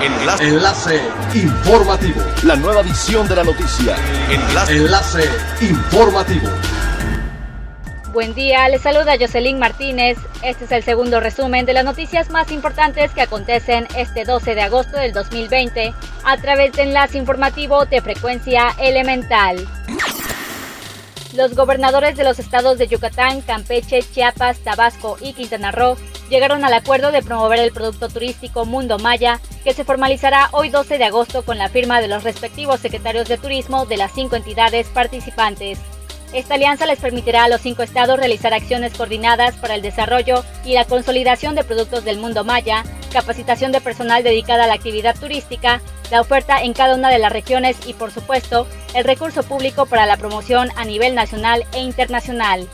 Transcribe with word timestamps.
Enlace. 0.00 0.44
Enlace 0.44 1.00
informativo. 1.34 2.22
La 2.44 2.54
nueva 2.54 2.82
edición 2.82 3.26
de 3.26 3.34
la 3.34 3.42
noticia. 3.42 3.96
Enlace. 4.30 4.76
Enlace 4.76 5.24
informativo. 5.60 6.48
Buen 8.12 8.32
día, 8.34 8.68
les 8.68 8.82
saluda 8.82 9.16
Jocelyn 9.18 9.58
Martínez. 9.58 10.16
Este 10.42 10.66
es 10.66 10.72
el 10.72 10.84
segundo 10.84 11.18
resumen 11.18 11.66
de 11.66 11.72
las 11.72 11.84
noticias 11.84 12.30
más 12.30 12.52
importantes 12.52 13.10
que 13.10 13.22
acontecen 13.22 13.88
este 13.96 14.24
12 14.24 14.54
de 14.54 14.62
agosto 14.62 14.96
del 14.96 15.12
2020 15.12 15.92
a 16.24 16.36
través 16.36 16.72
de 16.72 16.84
enlace 16.84 17.18
informativo 17.18 17.84
de 17.84 18.00
frecuencia 18.00 18.74
elemental. 18.80 19.66
Los 21.34 21.54
gobernadores 21.54 22.16
de 22.16 22.24
los 22.24 22.38
estados 22.38 22.78
de 22.78 22.86
Yucatán, 22.86 23.42
Campeche, 23.42 24.02
Chiapas, 24.02 24.58
Tabasco 24.60 25.18
y 25.20 25.34
Quintana 25.34 25.70
Roo 25.70 25.96
llegaron 26.30 26.64
al 26.64 26.72
acuerdo 26.72 27.12
de 27.12 27.22
promover 27.22 27.58
el 27.58 27.70
producto 27.70 28.08
turístico 28.08 28.64
Mundo 28.64 28.98
Maya, 28.98 29.38
que 29.62 29.74
se 29.74 29.84
formalizará 29.84 30.48
hoy 30.52 30.70
12 30.70 30.96
de 30.96 31.04
agosto 31.04 31.44
con 31.44 31.58
la 31.58 31.68
firma 31.68 32.00
de 32.00 32.08
los 32.08 32.24
respectivos 32.24 32.80
secretarios 32.80 33.28
de 33.28 33.36
turismo 33.36 33.84
de 33.84 33.98
las 33.98 34.12
cinco 34.12 34.36
entidades 34.36 34.88
participantes. 34.88 35.78
Esta 36.32 36.54
alianza 36.54 36.86
les 36.86 36.98
permitirá 36.98 37.44
a 37.44 37.48
los 37.48 37.60
cinco 37.60 37.82
estados 37.82 38.18
realizar 38.18 38.52
acciones 38.52 38.94
coordinadas 38.94 39.54
para 39.56 39.74
el 39.74 39.82
desarrollo 39.82 40.44
y 40.64 40.72
la 40.72 40.84
consolidación 40.84 41.54
de 41.54 41.64
productos 41.64 42.04
del 42.04 42.18
mundo 42.18 42.44
maya, 42.44 42.84
capacitación 43.12 43.72
de 43.72 43.80
personal 43.80 44.22
dedicada 44.22 44.64
a 44.64 44.66
la 44.66 44.74
actividad 44.74 45.18
turística, 45.18 45.80
la 46.10 46.20
oferta 46.20 46.62
en 46.62 46.72
cada 46.72 46.94
una 46.94 47.10
de 47.10 47.18
las 47.18 47.32
regiones 47.32 47.76
y, 47.86 47.94
por 47.94 48.10
supuesto, 48.10 48.66
el 48.94 49.04
recurso 49.04 49.42
público 49.42 49.86
para 49.86 50.06
la 50.06 50.16
promoción 50.16 50.68
a 50.76 50.84
nivel 50.84 51.14
nacional 51.14 51.64
e 51.72 51.80
internacional. 51.80 52.68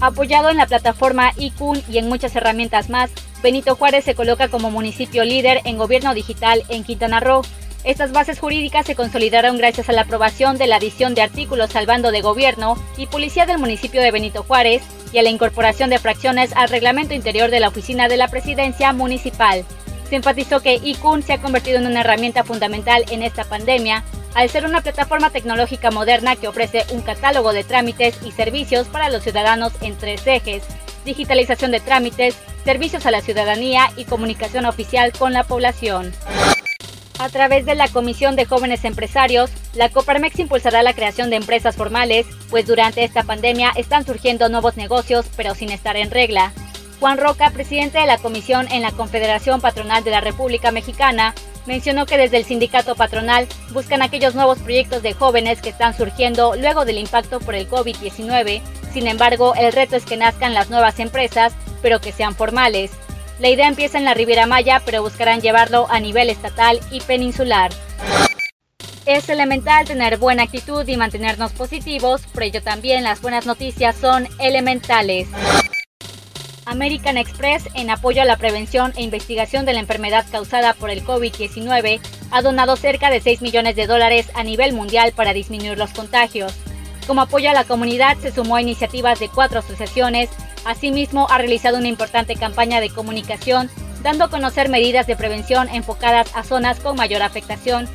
Apoyado 0.00 0.50
en 0.50 0.58
la 0.58 0.66
plataforma 0.66 1.32
ICUN 1.36 1.82
y 1.88 1.98
en 1.98 2.08
muchas 2.08 2.36
herramientas 2.36 2.90
más, 2.90 3.10
Benito 3.42 3.76
Juárez 3.76 4.04
se 4.04 4.14
coloca 4.14 4.48
como 4.48 4.70
municipio 4.70 5.24
líder 5.24 5.60
en 5.64 5.78
gobierno 5.78 6.14
digital 6.14 6.62
en 6.68 6.84
Quintana 6.84 7.20
Roo. 7.20 7.42
Estas 7.84 8.12
bases 8.12 8.40
jurídicas 8.40 8.84
se 8.84 8.96
consolidaron 8.96 9.58
gracias 9.58 9.88
a 9.88 9.92
la 9.92 10.02
aprobación 10.02 10.58
de 10.58 10.66
la 10.66 10.76
adición 10.76 11.14
de 11.14 11.22
artículos 11.22 11.74
al 11.76 11.86
bando 11.86 12.10
de 12.10 12.20
gobierno 12.20 12.76
y 12.96 13.06
policía 13.06 13.46
del 13.46 13.58
municipio 13.58 14.02
de 14.02 14.10
Benito 14.10 14.42
Juárez 14.42 14.82
y 15.12 15.18
a 15.18 15.22
la 15.22 15.30
incorporación 15.30 15.88
de 15.88 15.98
fracciones 15.98 16.52
al 16.56 16.68
reglamento 16.68 17.14
interior 17.14 17.50
de 17.50 17.60
la 17.60 17.68
oficina 17.68 18.08
de 18.08 18.16
la 18.16 18.28
presidencia 18.28 18.92
municipal. 18.92 19.64
Se 20.08 20.16
enfatizó 20.16 20.60
que 20.60 20.80
ICUN 20.82 21.22
se 21.22 21.32
ha 21.32 21.40
convertido 21.40 21.78
en 21.78 21.86
una 21.86 22.00
herramienta 22.00 22.44
fundamental 22.44 23.04
en 23.10 23.22
esta 23.22 23.44
pandemia 23.44 24.04
al 24.34 24.50
ser 24.50 24.66
una 24.66 24.82
plataforma 24.82 25.30
tecnológica 25.30 25.90
moderna 25.90 26.36
que 26.36 26.46
ofrece 26.46 26.84
un 26.90 27.00
catálogo 27.00 27.52
de 27.52 27.64
trámites 27.64 28.18
y 28.24 28.32
servicios 28.32 28.86
para 28.86 29.08
los 29.08 29.22
ciudadanos 29.22 29.72
en 29.80 29.96
tres 29.96 30.26
ejes, 30.26 30.62
digitalización 31.04 31.70
de 31.70 31.80
trámites, 31.80 32.36
servicios 32.64 33.06
a 33.06 33.10
la 33.10 33.22
ciudadanía 33.22 33.90
y 33.96 34.04
comunicación 34.04 34.66
oficial 34.66 35.12
con 35.12 35.32
la 35.32 35.44
población. 35.44 36.12
A 37.18 37.30
través 37.30 37.64
de 37.64 37.74
la 37.74 37.88
Comisión 37.88 38.36
de 38.36 38.44
Jóvenes 38.44 38.84
Empresarios, 38.84 39.50
la 39.74 39.88
Coparmex 39.88 40.38
impulsará 40.38 40.82
la 40.82 40.92
creación 40.92 41.30
de 41.30 41.36
empresas 41.36 41.74
formales, 41.74 42.26
pues 42.50 42.66
durante 42.66 43.04
esta 43.04 43.22
pandemia 43.22 43.72
están 43.74 44.04
surgiendo 44.04 44.50
nuevos 44.50 44.76
negocios, 44.76 45.24
pero 45.34 45.54
sin 45.54 45.70
estar 45.70 45.96
en 45.96 46.10
regla. 46.10 46.52
Juan 47.00 47.18
Roca, 47.18 47.50
presidente 47.50 47.98
de 47.98 48.06
la 48.06 48.18
comisión 48.18 48.66
en 48.70 48.82
la 48.82 48.92
Confederación 48.92 49.60
Patronal 49.60 50.02
de 50.02 50.10
la 50.10 50.20
República 50.20 50.70
Mexicana, 50.70 51.34
mencionó 51.66 52.06
que 52.06 52.16
desde 52.16 52.38
el 52.38 52.44
sindicato 52.44 52.94
patronal 52.94 53.46
buscan 53.72 54.02
aquellos 54.02 54.34
nuevos 54.34 54.58
proyectos 54.58 55.02
de 55.02 55.12
jóvenes 55.12 55.60
que 55.60 55.68
están 55.68 55.96
surgiendo 55.96 56.54
luego 56.56 56.84
del 56.84 56.98
impacto 56.98 57.40
por 57.40 57.54
el 57.54 57.68
COVID-19. 57.68 58.62
Sin 58.92 59.06
embargo, 59.06 59.54
el 59.56 59.72
reto 59.72 59.96
es 59.96 60.06
que 60.06 60.16
nazcan 60.16 60.54
las 60.54 60.70
nuevas 60.70 60.98
empresas, 60.98 61.52
pero 61.82 62.00
que 62.00 62.12
sean 62.12 62.34
formales. 62.34 62.92
La 63.40 63.50
idea 63.50 63.68
empieza 63.68 63.98
en 63.98 64.06
la 64.06 64.14
Riviera 64.14 64.46
Maya, 64.46 64.80
pero 64.86 65.02
buscarán 65.02 65.42
llevarlo 65.42 65.86
a 65.90 66.00
nivel 66.00 66.30
estatal 66.30 66.80
y 66.90 67.00
peninsular. 67.02 67.70
Es 69.04 69.28
elemental 69.28 69.86
tener 69.86 70.16
buena 70.16 70.44
actitud 70.44 70.88
y 70.88 70.96
mantenernos 70.96 71.52
positivos, 71.52 72.22
por 72.32 72.42
ello 72.42 72.62
también 72.62 73.04
las 73.04 73.20
buenas 73.20 73.44
noticias 73.44 73.94
son 73.96 74.26
elementales. 74.40 75.28
American 76.66 77.16
Express, 77.16 77.68
en 77.74 77.90
apoyo 77.90 78.20
a 78.22 78.24
la 78.24 78.36
prevención 78.36 78.92
e 78.96 79.02
investigación 79.02 79.64
de 79.64 79.72
la 79.72 79.78
enfermedad 79.78 80.26
causada 80.30 80.74
por 80.74 80.90
el 80.90 81.04
COVID-19, 81.04 82.00
ha 82.32 82.42
donado 82.42 82.74
cerca 82.74 83.08
de 83.08 83.20
6 83.20 83.40
millones 83.40 83.76
de 83.76 83.86
dólares 83.86 84.28
a 84.34 84.42
nivel 84.42 84.72
mundial 84.72 85.12
para 85.14 85.32
disminuir 85.32 85.78
los 85.78 85.92
contagios. 85.92 86.52
Como 87.06 87.20
apoyo 87.20 87.50
a 87.50 87.54
la 87.54 87.62
comunidad, 87.62 88.18
se 88.18 88.32
sumó 88.32 88.56
a 88.56 88.62
iniciativas 88.62 89.20
de 89.20 89.28
cuatro 89.28 89.60
asociaciones. 89.60 90.28
Asimismo, 90.64 91.28
ha 91.30 91.38
realizado 91.38 91.78
una 91.78 91.86
importante 91.86 92.34
campaña 92.34 92.80
de 92.80 92.90
comunicación, 92.90 93.70
dando 94.02 94.24
a 94.24 94.30
conocer 94.30 94.68
medidas 94.68 95.06
de 95.06 95.14
prevención 95.14 95.68
enfocadas 95.68 96.28
a 96.34 96.42
zonas 96.42 96.80
con 96.80 96.96
mayor 96.96 97.22
afectación 97.22 97.88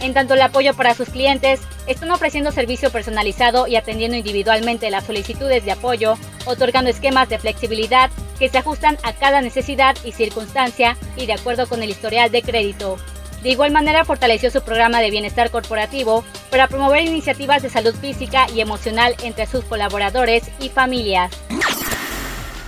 en 0.00 0.14
tanto 0.14 0.34
el 0.34 0.42
apoyo 0.42 0.74
para 0.74 0.94
sus 0.94 1.08
clientes, 1.08 1.60
están 1.86 2.10
ofreciendo 2.10 2.52
servicio 2.52 2.90
personalizado 2.90 3.66
y 3.66 3.76
atendiendo 3.76 4.16
individualmente 4.16 4.90
las 4.90 5.04
solicitudes 5.04 5.64
de 5.64 5.72
apoyo, 5.72 6.14
otorgando 6.44 6.90
esquemas 6.90 7.28
de 7.28 7.38
flexibilidad 7.38 8.10
que 8.38 8.48
se 8.48 8.58
ajustan 8.58 8.98
a 9.02 9.12
cada 9.12 9.40
necesidad 9.40 9.96
y 10.04 10.12
circunstancia 10.12 10.96
y 11.16 11.26
de 11.26 11.32
acuerdo 11.32 11.66
con 11.66 11.82
el 11.82 11.90
historial 11.90 12.30
de 12.30 12.42
crédito. 12.42 12.98
De 13.42 13.50
igual 13.50 13.70
manera 13.70 14.04
fortaleció 14.04 14.50
su 14.50 14.62
programa 14.62 15.00
de 15.00 15.10
bienestar 15.10 15.50
corporativo 15.50 16.24
para 16.50 16.66
promover 16.66 17.04
iniciativas 17.04 17.62
de 17.62 17.70
salud 17.70 17.94
física 17.94 18.46
y 18.54 18.60
emocional 18.60 19.14
entre 19.22 19.46
sus 19.46 19.64
colaboradores 19.64 20.44
y 20.60 20.68
familias. 20.68 21.32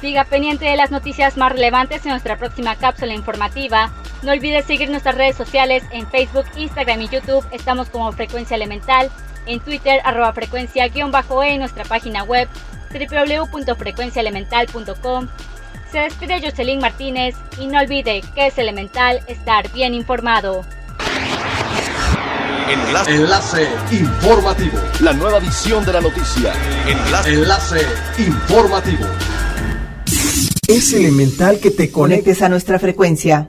Siga 0.00 0.24
pendiente 0.24 0.64
de 0.64 0.76
las 0.76 0.90
noticias 0.90 1.36
más 1.36 1.52
relevantes 1.52 2.04
en 2.04 2.10
nuestra 2.10 2.36
próxima 2.36 2.76
cápsula 2.76 3.14
informativa 3.14 3.92
no 4.22 4.32
olvides 4.32 4.64
seguir 4.64 4.88
nuestras 4.90 5.16
redes 5.16 5.36
sociales 5.36 5.82
en 5.90 6.06
Facebook, 6.06 6.46
Instagram 6.56 7.02
y 7.02 7.08
YouTube. 7.08 7.44
Estamos 7.50 7.88
como 7.88 8.12
Frecuencia 8.12 8.54
Elemental. 8.54 9.10
En 9.46 9.58
Twitter, 9.60 10.00
arroba 10.04 10.32
frecuencia-e 10.32 10.92
en 10.94 11.10
nuestra 11.58 11.82
página 11.84 12.22
web 12.22 12.48
www.frecuenciaelemental.com. 12.92 15.28
Se 15.90 15.98
despide 15.98 16.40
Jocelyn 16.40 16.78
Martínez 16.78 17.34
y 17.58 17.66
no 17.66 17.80
olvide 17.80 18.22
que 18.34 18.46
es 18.46 18.56
elemental 18.58 19.20
estar 19.26 19.68
bien 19.72 19.94
informado. 19.94 20.64
Enlace. 22.68 23.16
Enlace 23.16 23.66
informativo. 23.90 24.78
La 25.00 25.12
nueva 25.12 25.38
edición 25.38 25.84
de 25.84 25.92
la 25.92 26.00
noticia. 26.00 26.52
Enlace. 26.86 27.34
Enlace 27.34 27.84
informativo. 28.18 29.04
Es 30.68 30.92
elemental 30.92 31.58
que 31.58 31.72
te 31.72 31.90
conectes 31.90 32.40
a 32.40 32.48
nuestra 32.48 32.78
frecuencia 32.78 33.48